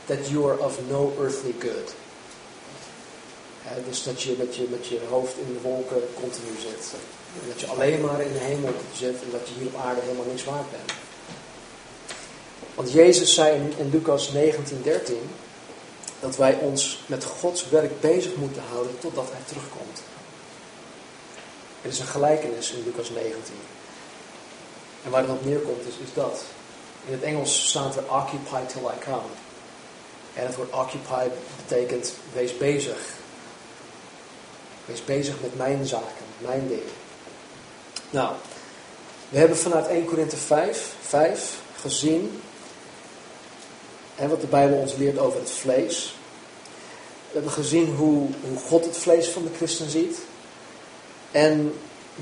[0.07, 1.95] that you are of no earthly good.
[3.89, 6.93] Dus dat je met, je met je hoofd in de wolken continu zit.
[7.43, 10.01] En dat je alleen maar in de hemel zit en dat je hier op aarde
[10.01, 10.93] helemaal niks waard bent.
[12.75, 15.13] Want Jezus zei in, in Lucas 19:13
[16.21, 20.01] dat wij ons met Gods werk bezig moeten houden totdat Hij terugkomt.
[21.85, 23.55] Er is een gelijkenis in Lucas 19.
[25.05, 26.43] En waar het op neerkomt is, is dat.
[27.07, 29.33] In het Engels staat er occupy till I come.
[30.35, 31.27] En het woord occupy
[31.67, 32.99] betekent wees bezig.
[34.85, 36.93] Wees bezig met mijn zaken, mijn dingen.
[38.11, 38.35] Nou,
[39.29, 42.43] we hebben vanuit 1 Korinthe 5, 5 gezien
[44.17, 46.15] en wat de Bijbel ons leert over het vlees.
[47.27, 50.19] We hebben gezien hoe, hoe God het vlees van de christen ziet.
[51.35, 51.75] En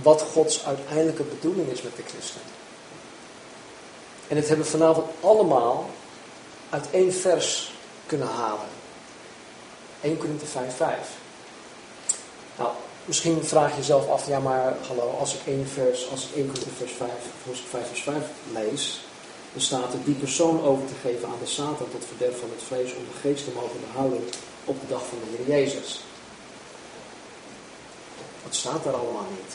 [0.02, 2.40] wat Gods uiteindelijke bedoeling is met de christen.
[4.28, 5.90] En dit hebben we vanavond allemaal
[6.70, 7.72] uit één vers
[8.06, 8.68] kunnen halen.
[10.00, 10.96] 1 Korinthe 5, 5.
[12.58, 12.70] Nou,
[13.04, 16.46] misschien vraag je jezelf af, ja maar hallo, als ik 1 vers, als ik 1
[16.46, 17.10] Korinthe vers 5,
[17.46, 18.16] hoofdstuk 5 vers 5
[18.52, 19.04] lees,
[19.52, 22.62] dan staat er die persoon over te geven aan de Satan tot verderf van het
[22.62, 24.24] vlees om de geest te mogen behouden
[24.64, 26.00] op de dag van de Heer Jezus.
[28.52, 29.54] Dat staat daar allemaal niet.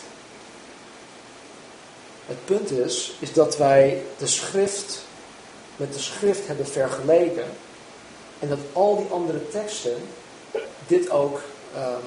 [2.26, 5.02] Het punt is, is dat wij de schrift
[5.76, 7.46] met de schrift hebben vergeleken.
[8.40, 9.98] En dat al die andere teksten
[10.88, 11.42] dit ook,
[11.74, 12.06] ehm,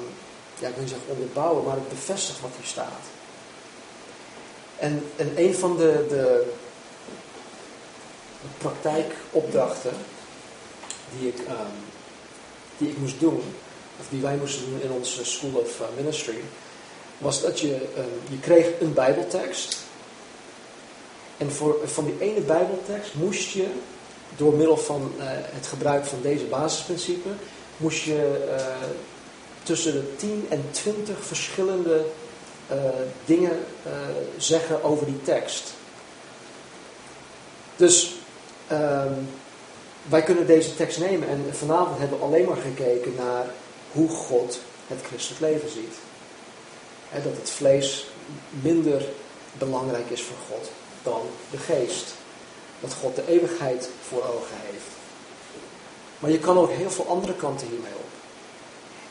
[0.58, 3.02] ja ik wil niet zeggen onderbouwen, maar het bevestigt wat hier staat.
[4.78, 6.52] En, en een van de, de,
[8.58, 9.94] praktijkopdrachten
[11.18, 11.76] die ik, ehm,
[12.78, 13.54] die ik moest doen,
[14.00, 16.40] of die wij moesten doen in onze School of Ministry,
[17.20, 19.78] was dat je, ehm, je kreeg een bijbeltekst
[21.40, 23.66] en voor, van die ene Bijbeltekst moest je,
[24.36, 27.28] door middel van uh, het gebruik van deze basisprincipe,
[27.76, 28.64] moest je uh,
[29.62, 32.04] tussen de 10 en 20 verschillende
[32.72, 32.76] uh,
[33.24, 33.58] dingen
[34.36, 35.72] zeggen over die tekst.
[37.76, 38.14] Dus
[38.66, 39.14] ehm,
[40.08, 43.46] wij kunnen deze tekst nemen en vanavond hebben we alleen maar gekeken naar
[43.92, 45.94] hoe God het christelijk leven ziet.
[47.12, 48.06] Dat het vlees
[48.50, 49.04] minder
[49.58, 50.70] belangrijk is voor God
[51.02, 51.20] dan
[51.50, 52.14] de geest.
[52.80, 54.84] Dat God de eeuwigheid voor ogen heeft.
[56.18, 58.10] Maar je kan ook heel veel andere kanten hiermee op.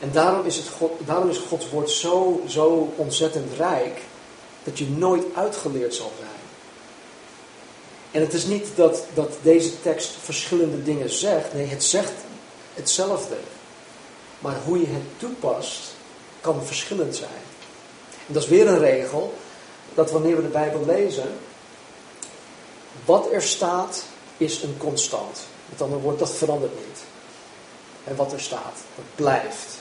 [0.00, 4.00] En daarom is, het God, daarom is Gods woord zo, zo ontzettend rijk,
[4.64, 6.30] dat je nooit uitgeleerd zal zijn.
[8.10, 11.54] En het is niet dat, dat deze tekst verschillende dingen zegt.
[11.54, 12.12] Nee, het zegt
[12.74, 13.36] hetzelfde.
[14.38, 15.80] Maar hoe je het toepast,
[16.40, 17.39] kan verschillend zijn.
[18.32, 19.34] Dat is weer een regel,
[19.94, 21.38] dat wanneer we de Bijbel lezen,
[23.04, 24.04] wat er staat
[24.36, 25.40] is een constant.
[25.68, 26.98] Met andere woorden, dat verandert niet.
[28.04, 29.74] En wat er staat, dat blijft.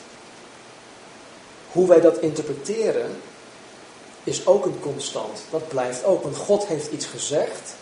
[1.72, 3.22] Hoe wij dat interpreteren
[4.24, 5.42] is ook een constant.
[5.50, 6.24] Dat blijft ook.
[6.24, 7.76] Want God heeft iets gezegd,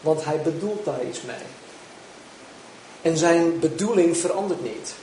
[0.00, 1.36] want hij bedoelt daar iets mee.
[3.02, 4.94] En zijn bedoeling verandert niet.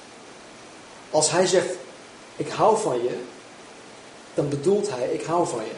[1.11, 1.75] Als hij zegt,
[2.35, 3.19] ik hou van je,
[4.35, 5.75] dan bedoelt hij, ik hou van je.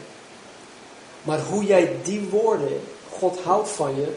[1.23, 4.07] Maar hoe jij die woorden God houdt van je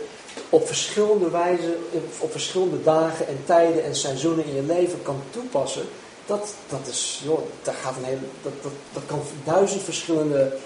[0.48, 1.76] op verschillende wijzen,
[2.18, 5.85] op verschillende dagen en tijden en seizoenen in je leven kan toepassen,
[6.26, 10.57] dat, dat, is, joh, dat, gaat een hele, dat, dat, dat kan duizend verschillende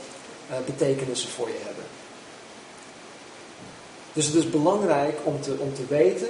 [0.50, 1.84] uh, betekenissen voor je hebben.
[4.12, 6.28] Dus het is belangrijk om te, om te weten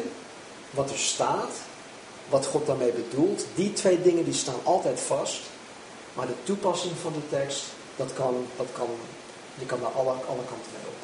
[0.71, 1.53] wat er staat,
[2.29, 3.45] wat God daarmee bedoelt.
[3.55, 5.41] Die twee dingen die staan altijd vast,
[6.15, 7.65] maar de toepassing van de tekst,
[7.97, 8.89] dat kan, dat kan,
[9.55, 11.01] je kan naar alle, alle kanten mee op.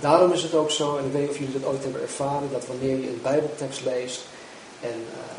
[0.00, 2.48] Daarom is het ook zo, en ik weet niet of jullie dat ooit hebben ervaren,
[2.52, 4.20] dat wanneer je een bijbeltekst leest,
[4.80, 5.38] en uh,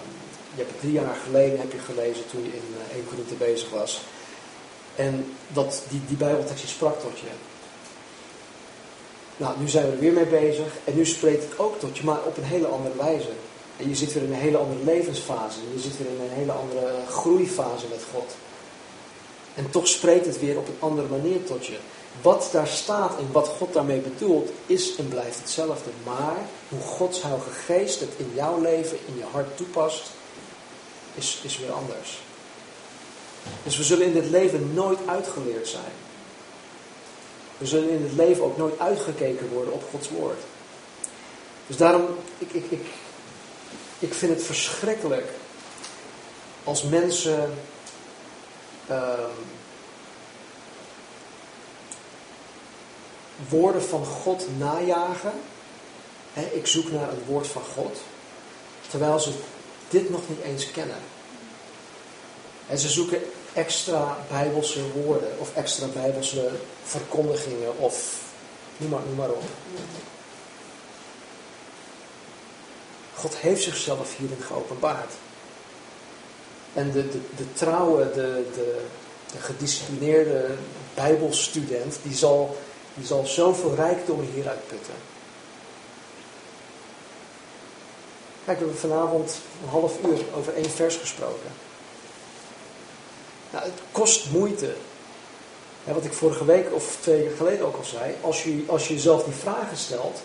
[0.54, 3.34] je hebt het drie jaar geleden heb je gelezen toen je in uh, 1 Korinthe
[3.34, 4.02] bezig was,
[4.96, 7.32] en dat die, die bijbeltekst die sprak tot je.
[9.38, 12.04] Nou, nu zijn we er weer mee bezig, en nu spreekt het ook tot je,
[12.04, 13.32] maar op een hele andere wijze.
[13.78, 16.52] En je zit weer in een hele andere levensfase, je zit weer in een hele
[16.52, 18.36] andere groeifase met God.
[19.56, 21.78] En toch spreekt het weer op een andere manier tot je.
[22.22, 25.90] Wat daar staat en wat God daarmee bedoelt, is en blijft hetzelfde.
[26.04, 26.38] Maar
[26.70, 30.10] hoe Gods Heilige Geest het in jouw leven, in je hart toepast,
[31.16, 32.22] is, is weer anders.
[33.64, 35.92] Dus we zullen in dit leven nooit uitgeleerd zijn.
[37.58, 40.40] We zullen in het leven ook nooit uitgekeken worden op Gods woord.
[41.68, 42.06] Dus daarom,
[42.38, 42.86] ik, ik, ik,
[44.00, 45.30] ik vind het verschrikkelijk
[46.64, 47.54] als mensen
[48.88, 49.30] ehm,
[53.50, 55.34] woorden van God najagen.
[56.52, 57.98] Ik zoek naar een woord van God.
[58.90, 59.34] Terwijl ze
[59.90, 61.00] dit nog niet eens kennen.
[62.68, 63.22] En ze zoeken
[63.54, 66.50] extra bijbelse woorden of extra bijbelse
[66.84, 68.20] verkondigingen of
[68.78, 69.44] noem maar, noem maar op.
[73.16, 75.14] God heeft zichzelf hierin geopenbaard.
[76.74, 78.82] En de, de, de trouwe, de, de,
[79.32, 80.46] de gedisciplineerde
[80.94, 82.58] bijbelstudent, die zal,
[82.94, 84.94] die zal zoveel rijkdommen hieruit putten.
[88.46, 91.50] Kijk, we hebben vanavond een half uur over één vers gesproken.
[93.52, 94.74] Nou, het kost moeite.
[95.84, 98.16] Wat ik vorige week of twee weken geleden ook al zei.
[98.22, 100.22] Als je, als je jezelf die vragen stelt.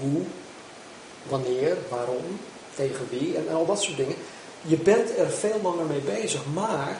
[0.00, 0.22] Hoe,
[1.28, 2.40] wanneer, waarom,
[2.74, 4.16] tegen wie en, en al dat soort dingen.
[4.66, 6.98] Je bent er veel langer mee bezig, maar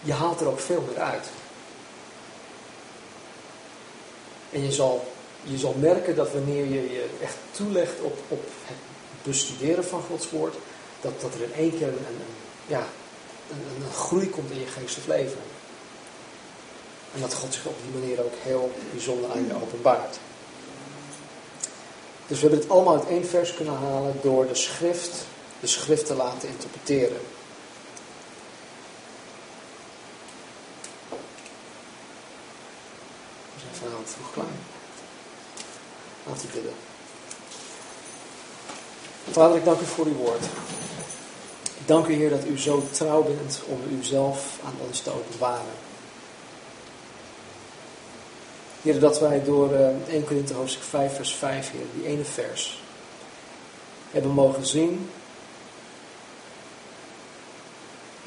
[0.00, 1.28] je haalt er ook veel meer uit.
[4.50, 5.12] En je zal,
[5.42, 8.76] je zal merken dat wanneer je je echt toelegt op, op het
[9.22, 10.54] bestuderen van Gods woord,
[11.00, 12.34] dat, dat er in één keer een, een,
[12.66, 12.86] ja,
[13.50, 15.40] een, een groei komt in je geestelijk leven.
[17.14, 20.18] En dat God zich op die manier ook heel bijzonder aan je openbaart.
[22.26, 25.26] Dus we hebben het allemaal uit één vers kunnen halen door de schrift,
[25.60, 27.20] de schrift te laten interpreteren.
[33.54, 34.46] We zijn vanavond vroeg klaar.
[36.26, 36.74] Laten we bidden.
[39.30, 40.44] Vader, ik dank u voor uw woord.
[41.78, 45.74] Ik dank u, Heer, dat u zo trouw bent om uzelf aan ons te openbaren.
[48.82, 52.82] Heer, dat wij door 1 eh, Korinthe hoofdstuk 5 vers 5, Heer, die ene vers,
[54.10, 55.10] hebben mogen zien,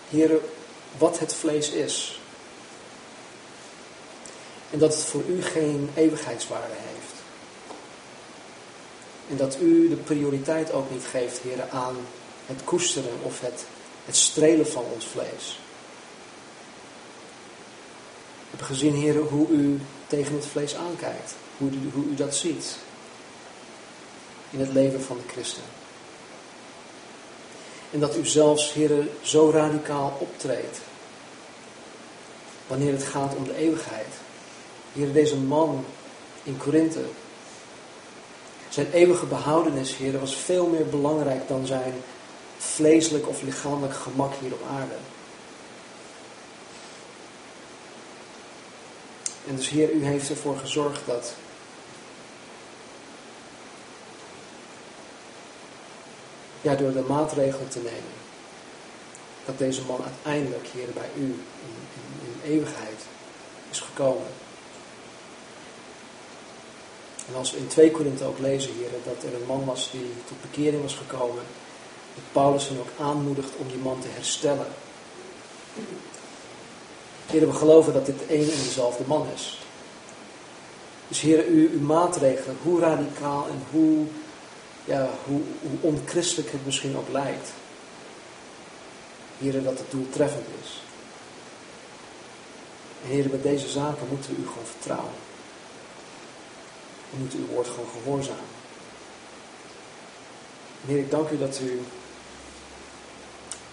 [0.10, 0.40] Heer,
[0.98, 2.20] wat het vlees is.
[4.72, 7.14] En dat het voor u geen eeuwigheidswaarde heeft.
[9.30, 11.96] En dat u de prioriteit ook niet geeft, Heer, aan
[12.46, 13.66] het koesteren of het,
[14.06, 15.60] het strelen van ons vlees.
[18.42, 21.36] We hebben gezien, Heer, hoe u tegen het vlees aankijkt.
[21.58, 22.78] Hoe hoe u dat ziet.
[24.50, 25.64] In het leven van de christen.
[27.92, 30.80] En dat u zelfs, Heer, zo radicaal optreedt.
[32.68, 34.14] Wanneer het gaat om de eeuwigheid.
[34.94, 35.86] Heer, deze man
[36.44, 37.04] in Korinthe.
[38.70, 41.94] Zijn eeuwige behoudenis, Heer, was veel meer belangrijk dan zijn
[42.58, 44.96] vleeselijk of lichamelijk gemak hier op aarde.
[49.48, 51.34] En dus Heer, u heeft ervoor gezorgd dat
[56.62, 58.18] ja, door de maatregelen te nemen,
[59.46, 61.76] dat deze man uiteindelijk, Heer, bij u in,
[62.24, 63.02] in, eeuwigheid
[63.72, 64.28] is gekomen.
[67.28, 70.12] En als we in 2 Korinthe ook lezen, Heer, dat er een man was die
[70.28, 71.44] tot bekering was gekomen,
[72.16, 74.68] dat Paulus hem ook aanmoedigt om die man te herstellen.
[77.26, 79.60] Heer, we geloven dat dit één en dezelfde man is.
[81.08, 84.06] Dus Heer, u, uw maatregelen, hoe radicaal en hoe,
[84.90, 87.50] ja, hoe, hoe onchristelijk het misschien ook lijkt.
[89.38, 90.82] Heer, dat het doeltreffend is.
[93.04, 95.14] En Heer, bij deze zaken moeten we u gewoon vertrouwen.
[97.10, 98.58] We moeten uw woord gewoon gehoorzamen.
[100.86, 101.82] Heer, ik dank u dat u,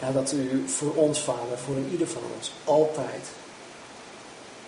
[0.00, 3.26] ja, dat u voor ons, Vader, voor ieder van ons, altijd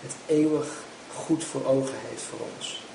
[0.01, 0.67] het eeuwig
[1.15, 2.88] goed voor ogen heeft voor ons.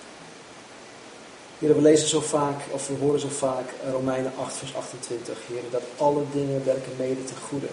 [1.59, 5.63] Heer, we lezen zo vaak, of we horen zo vaak Romeinen 8, vers 28, Heer,
[5.71, 7.67] dat alle dingen werken mede ten goede.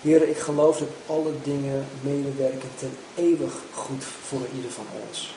[0.00, 5.34] Heer, ik geloof dat alle dingen medewerken ten eeuwig goed voor ieder van ons.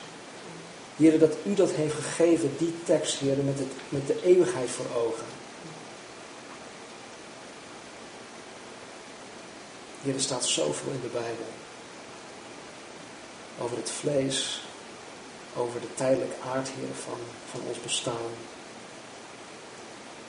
[0.96, 4.86] Heer, dat u dat heeft gegeven, die tekst, Heer, met, het, met de eeuwigheid voor
[4.96, 5.26] ogen.
[10.02, 11.46] Heer, er staat zoveel in de Bijbel
[13.60, 14.62] over het vlees,
[15.56, 16.68] over de tijdelijke aard,
[17.04, 17.18] van,
[17.50, 18.30] van ons bestaan.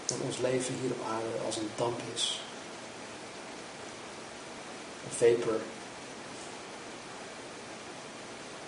[0.05, 2.41] Dat ons leven hier op aarde als een damp is.
[5.03, 5.59] Een vapor.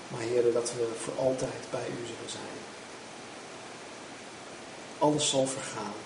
[0.07, 2.57] Maar Heer, dat we voor altijd bij U zullen zijn.
[4.97, 5.97] Alles zal vergaan.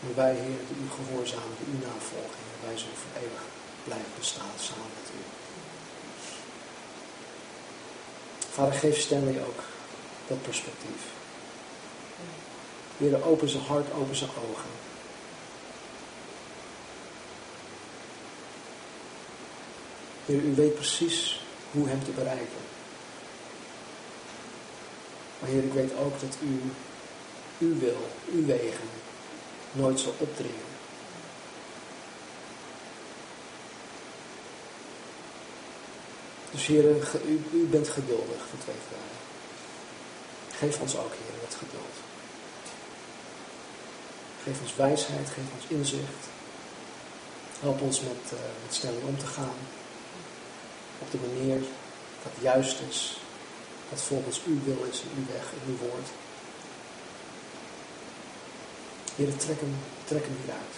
[0.00, 3.42] Maar wij, Heer, die U gehoorzamen, die U navolgen, wij zullen voor eeuwig
[3.84, 5.37] blijven bestaan samen met U.
[8.58, 9.62] Vader, geef Stanley ook
[10.26, 11.02] dat perspectief.
[12.96, 14.70] Heer, open zijn hart, open zijn ogen.
[20.26, 21.40] Heer, u weet precies
[21.70, 22.62] hoe hem te bereiken.
[25.38, 26.60] Maar Heer, ik weet ook dat u,
[27.58, 28.88] uw wil, uw wegen,
[29.72, 30.77] nooit zal opdringen.
[36.50, 36.84] Dus Heer,
[37.26, 39.18] u, u bent geduldig voor twee vragen.
[40.58, 41.96] Geef ons ook, Heer, wat geduld.
[44.42, 46.22] Geef ons wijsheid, geef ons inzicht.
[47.60, 49.58] Help ons met, uh, met om te gaan.
[50.98, 51.60] Op de manier
[52.22, 53.20] dat juist is.
[53.90, 56.08] Dat volgens uw wil is en uw weg en uw woord.
[59.16, 60.74] Heer, trek hem, trek hem hieruit.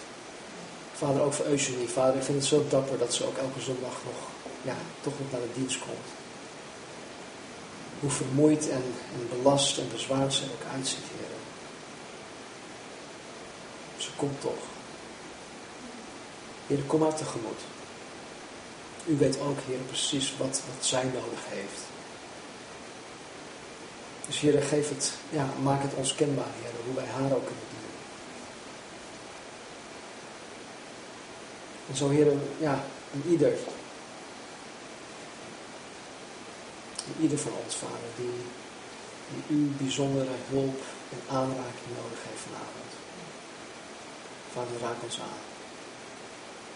[0.93, 1.87] Vader, ook voor Eugenie.
[1.87, 4.19] Vader, ik vind het zo dapper dat ze ook elke zondag nog,
[4.61, 6.07] ja, toch nog naar de dienst komt.
[7.99, 8.83] Hoe vermoeid en,
[9.13, 11.29] en belast en bezwaard ze ook uitziet, Heer.
[13.97, 14.63] Ze komt toch.
[16.67, 17.59] Heer, kom haar tegemoet.
[19.05, 21.81] U weet ook, Heer, precies wat, wat zij nodig heeft.
[24.27, 27.65] Dus Heer, geef het, ja, maak het ons kenbaar, Heer, hoe wij haar ook kunnen
[27.69, 27.95] dienen.
[31.89, 32.83] En zo, Heer, ja,
[33.29, 33.59] ieder, en
[37.19, 38.39] ieder van ons, Vader, die,
[39.31, 40.81] die uw bijzondere hulp
[41.15, 42.91] en aanraking nodig heeft vanavond.
[44.53, 45.41] Vader, raak ons aan.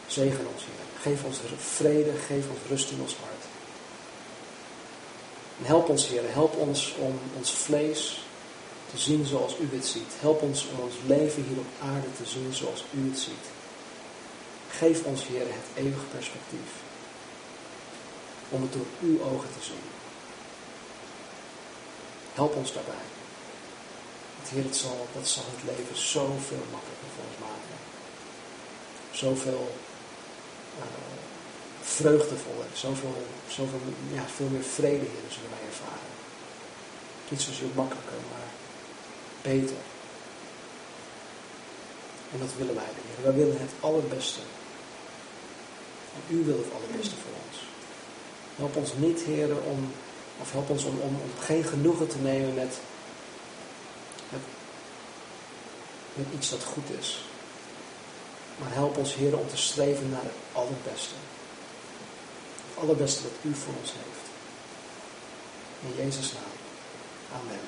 [0.07, 0.85] Zegen ons, Heer.
[1.01, 3.43] Geef ons vrede, geef ons rust in ons hart.
[5.59, 8.03] En help ons, Heer, help ons om ons vlees
[8.91, 10.11] te zien zoals U het ziet.
[10.19, 13.45] Help ons om ons leven hier op aarde te zien zoals U het ziet.
[14.69, 16.71] Geef ons, Heer, het eeuwige perspectief.
[18.49, 19.94] Om het door Uw ogen te zien.
[22.35, 23.07] Help ons daarbij.
[24.35, 27.77] Want Heer, het zal, dat zal het leven zoveel makkelijker voor ons maken.
[29.11, 29.75] Zoveel
[30.79, 30.83] uh,
[31.81, 33.17] vreugdevoller, zoveel,
[33.47, 33.79] zoveel
[34.17, 36.13] ja, veel meer vrede, Heer, zullen wij ervaren.
[37.29, 38.49] Niet zozeer makkelijker, maar
[39.41, 39.81] beter.
[42.31, 43.23] En dat willen wij, Heer.
[43.27, 44.39] Wij willen het allerbeste.
[46.15, 47.57] En U wil het allerbeste voor ons.
[48.55, 49.93] Help ons niet, Heer, om,
[50.41, 52.77] of help ons om, om, om geen genoegen te nemen met,
[54.29, 54.41] met,
[56.13, 57.25] met iets dat goed is.
[58.57, 61.13] Maar help ons, Heer, om te streven naar het allerbeste.
[62.69, 64.25] Het allerbeste dat U voor ons heeft.
[65.81, 66.55] In Jezus' naam.
[67.41, 67.59] Amen.